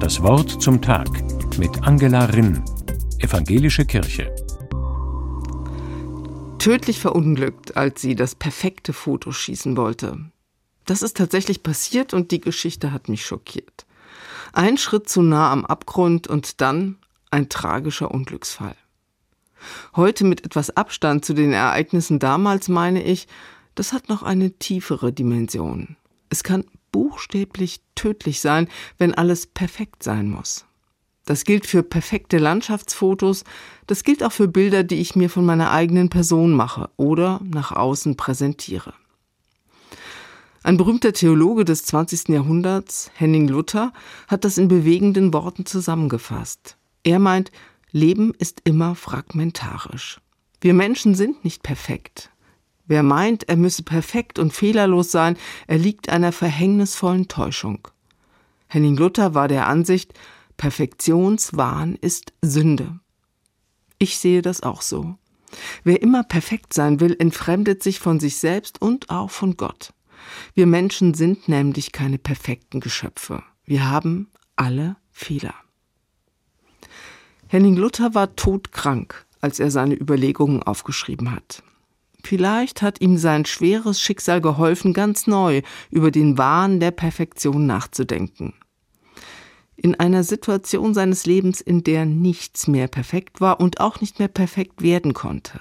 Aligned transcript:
Das 0.00 0.22
Wort 0.22 0.62
zum 0.62 0.82
Tag 0.82 1.08
mit 1.58 1.82
Angela 1.82 2.26
Rinn, 2.26 2.62
Evangelische 3.18 3.84
Kirche. 3.84 4.34
Tödlich 6.58 7.00
verunglückt, 7.00 7.76
als 7.76 8.00
sie 8.00 8.14
das 8.14 8.34
perfekte 8.34 8.92
Foto 8.92 9.32
schießen 9.32 9.76
wollte. 9.76 10.30
Das 10.84 11.02
ist 11.02 11.16
tatsächlich 11.16 11.62
passiert 11.62 12.12
und 12.14 12.30
die 12.30 12.40
Geschichte 12.40 12.92
hat 12.92 13.08
mich 13.08 13.24
schockiert. 13.24 13.86
Ein 14.52 14.78
Schritt 14.78 15.08
zu 15.08 15.22
nah 15.22 15.50
am 15.50 15.64
Abgrund 15.64 16.26
und 16.26 16.60
dann 16.60 16.96
ein 17.30 17.48
tragischer 17.48 18.10
Unglücksfall. 18.10 18.76
Heute 19.96 20.24
mit 20.24 20.44
etwas 20.44 20.76
Abstand 20.76 21.24
zu 21.24 21.34
den 21.34 21.52
Ereignissen 21.52 22.18
damals 22.18 22.68
meine 22.68 23.02
ich, 23.02 23.26
das 23.74 23.92
hat 23.92 24.08
noch 24.08 24.22
eine 24.22 24.52
tiefere 24.52 25.12
Dimension. 25.12 25.96
Es 26.28 26.44
kann 26.44 26.64
buchstäblich 26.94 27.80
tödlich 27.96 28.40
sein, 28.40 28.68
wenn 28.98 29.14
alles 29.14 29.48
perfekt 29.48 30.04
sein 30.04 30.30
muss. 30.30 30.64
Das 31.24 31.44
gilt 31.44 31.66
für 31.66 31.82
perfekte 31.82 32.38
Landschaftsfotos, 32.38 33.42
das 33.88 34.04
gilt 34.04 34.22
auch 34.22 34.30
für 34.30 34.46
Bilder, 34.46 34.84
die 34.84 35.00
ich 35.00 35.16
mir 35.16 35.28
von 35.28 35.44
meiner 35.44 35.72
eigenen 35.72 36.08
Person 36.08 36.52
mache 36.52 36.88
oder 36.96 37.40
nach 37.42 37.72
außen 37.72 38.16
präsentiere. 38.16 38.94
Ein 40.62 40.76
berühmter 40.76 41.12
Theologe 41.12 41.64
des 41.64 41.84
20. 41.84 42.28
Jahrhunderts, 42.28 43.10
Henning 43.14 43.48
Luther, 43.48 43.92
hat 44.28 44.44
das 44.44 44.56
in 44.56 44.68
bewegenden 44.68 45.32
Worten 45.32 45.66
zusammengefasst. 45.66 46.76
Er 47.02 47.18
meint, 47.18 47.50
Leben 47.90 48.32
ist 48.38 48.60
immer 48.62 48.94
fragmentarisch. 48.94 50.20
Wir 50.60 50.74
Menschen 50.74 51.16
sind 51.16 51.44
nicht 51.44 51.64
perfekt. 51.64 52.30
Wer 52.86 53.02
meint, 53.02 53.48
er 53.48 53.56
müsse 53.56 53.82
perfekt 53.82 54.38
und 54.38 54.52
fehlerlos 54.52 55.10
sein, 55.10 55.36
erliegt 55.66 56.08
einer 56.08 56.32
verhängnisvollen 56.32 57.28
Täuschung. 57.28 57.88
Henning 58.68 58.96
Luther 58.96 59.34
war 59.34 59.48
der 59.48 59.66
Ansicht, 59.68 60.12
Perfektionswahn 60.56 61.96
ist 62.00 62.32
Sünde. 62.42 63.00
Ich 63.98 64.18
sehe 64.18 64.42
das 64.42 64.62
auch 64.62 64.82
so. 64.82 65.16
Wer 65.82 66.02
immer 66.02 66.24
perfekt 66.24 66.72
sein 66.72 67.00
will, 67.00 67.16
entfremdet 67.18 67.82
sich 67.82 68.00
von 68.00 68.20
sich 68.20 68.36
selbst 68.36 68.82
und 68.82 69.10
auch 69.10 69.30
von 69.30 69.56
Gott. 69.56 69.92
Wir 70.54 70.66
Menschen 70.66 71.14
sind 71.14 71.48
nämlich 71.48 71.92
keine 71.92 72.18
perfekten 72.18 72.80
Geschöpfe. 72.80 73.42
Wir 73.64 73.88
haben 73.88 74.30
alle 74.56 74.96
Fehler. 75.10 75.54
Henning 77.48 77.76
Luther 77.76 78.14
war 78.14 78.34
todkrank, 78.36 79.26
als 79.40 79.60
er 79.60 79.70
seine 79.70 79.94
Überlegungen 79.94 80.62
aufgeschrieben 80.62 81.30
hat. 81.30 81.62
Vielleicht 82.24 82.80
hat 82.80 83.02
ihm 83.02 83.18
sein 83.18 83.44
schweres 83.44 84.00
Schicksal 84.00 84.40
geholfen, 84.40 84.94
ganz 84.94 85.26
neu 85.26 85.60
über 85.90 86.10
den 86.10 86.38
Wahn 86.38 86.80
der 86.80 86.90
Perfektion 86.90 87.66
nachzudenken. 87.66 88.54
In 89.76 89.94
einer 89.94 90.24
Situation 90.24 90.94
seines 90.94 91.26
Lebens, 91.26 91.60
in 91.60 91.84
der 91.84 92.06
nichts 92.06 92.66
mehr 92.66 92.88
perfekt 92.88 93.42
war 93.42 93.60
und 93.60 93.80
auch 93.80 94.00
nicht 94.00 94.18
mehr 94.18 94.28
perfekt 94.28 94.80
werden 94.80 95.12
konnte. 95.12 95.60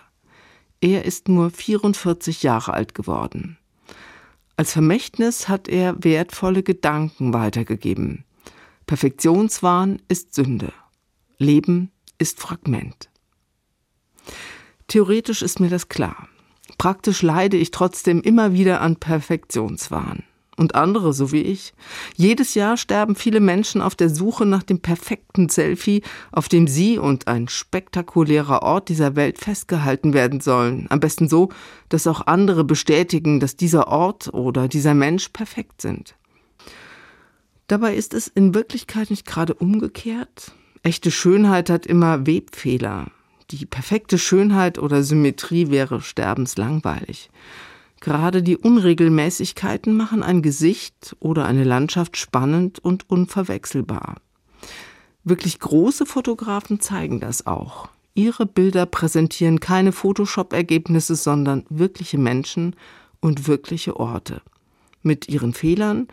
Er 0.80 1.04
ist 1.04 1.28
nur 1.28 1.50
44 1.50 2.44
Jahre 2.44 2.74
alt 2.74 2.96
geworden. 2.96 3.58
Als 4.56 4.72
Vermächtnis 4.72 5.50
hat 5.50 5.68
er 5.68 6.02
wertvolle 6.02 6.64
Gedanken 6.64 7.34
weitergegeben. 7.34 8.24
Perfektionswahn 8.86 10.02
ist 10.08 10.34
Sünde. 10.34 10.72
Leben 11.38 11.92
ist 12.20 12.40
Fragment. 12.40 13.10
Theoretisch 14.88 15.42
ist 15.42 15.60
mir 15.60 15.70
das 15.70 15.90
klar. 15.90 16.28
Praktisch 16.84 17.22
leide 17.22 17.56
ich 17.56 17.72
trotzdem 17.72 18.20
immer 18.20 18.52
wieder 18.52 18.82
an 18.82 18.98
Perfektionswahn. 18.98 20.24
Und 20.58 20.76
andere, 20.76 21.14
so 21.14 21.32
wie 21.32 21.42
ich. 21.42 21.74
Jedes 22.18 22.56
Jahr 22.56 22.76
sterben 22.76 23.16
viele 23.16 23.40
Menschen 23.40 23.82
auf 23.82 23.96
der 23.96 24.10
Suche 24.10 24.46
nach 24.46 24.64
dem 24.64 24.82
perfekten 24.82 25.48
Selfie, 25.48 26.02
auf 26.34 26.50
dem 26.50 26.68
sie 26.68 26.98
und 26.98 27.30
ein 27.30 27.48
spektakulärer 27.48 28.64
Ort 28.64 28.90
dieser 28.90 29.16
Welt 29.16 29.38
festgehalten 29.38 30.14
werden 30.14 30.42
sollen. 30.42 30.88
Am 30.90 31.00
besten 31.00 31.30
so, 31.30 31.48
dass 31.88 32.06
auch 32.06 32.28
andere 32.28 32.66
bestätigen, 32.66 33.40
dass 33.40 33.56
dieser 33.56 33.88
Ort 33.88 34.34
oder 34.34 34.68
dieser 34.68 34.94
Mensch 34.94 35.30
perfekt 35.30 35.82
sind. 35.82 36.16
Dabei 37.68 37.96
ist 37.96 38.14
es 38.14 38.28
in 38.28 38.54
Wirklichkeit 38.54 39.10
nicht 39.10 39.26
gerade 39.26 39.54
umgekehrt. 39.54 40.52
Echte 40.82 41.12
Schönheit 41.12 41.70
hat 41.70 41.86
immer 41.86 42.28
Webfehler. 42.28 43.08
Die 43.54 43.68
perfekte 43.68 44.18
Schönheit 44.18 44.80
oder 44.80 45.04
Symmetrie 45.04 45.70
wäre 45.70 46.02
sterbenslangweilig. 46.02 47.30
Gerade 48.00 48.42
die 48.42 48.58
Unregelmäßigkeiten 48.58 49.96
machen 49.96 50.24
ein 50.24 50.42
Gesicht 50.42 51.16
oder 51.20 51.46
eine 51.46 51.64
Landschaft 51.64 52.18
spannend 52.18 52.80
und 52.80 53.08
unverwechselbar. 53.12 54.16
Wirklich 55.24 55.60
große 55.60 56.08
Fotografen 56.08 56.80
zeigen 56.80 57.20
das 57.20 57.46
auch. 57.46 57.90
Ihre 58.16 58.48
Bilder 58.48 58.88
präsentieren 58.88 59.60
keine 59.60 59.92
Photoshop-Ergebnisse, 59.92 61.16
sondern 61.16 61.64
wirkliche 61.70 62.18
Menschen 62.18 62.76
und 63.20 63.48
wirkliche 63.48 63.98
Orte. 63.98 64.42
Mit 65.04 65.30
ihren 65.30 65.54
Fehlern, 65.54 66.08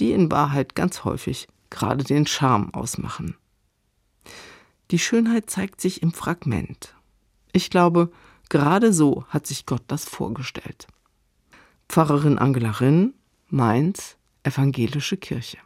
die 0.00 0.12
in 0.12 0.30
Wahrheit 0.30 0.74
ganz 0.74 1.04
häufig 1.04 1.48
gerade 1.70 2.04
den 2.04 2.26
Charme 2.26 2.74
ausmachen. 2.74 3.36
Die 4.90 4.98
Schönheit 4.98 5.50
zeigt 5.50 5.80
sich 5.80 6.02
im 6.02 6.12
Fragment. 6.12 6.94
Ich 7.52 7.70
glaube, 7.70 8.10
gerade 8.48 8.92
so 8.92 9.24
hat 9.28 9.46
sich 9.46 9.66
Gott 9.66 9.82
das 9.86 10.04
vorgestellt. 10.04 10.86
Pfarrerin 11.88 12.38
Angela 12.38 12.70
Rinn, 12.70 13.14
Mainz, 13.48 14.16
Evangelische 14.44 15.16
Kirche. 15.16 15.58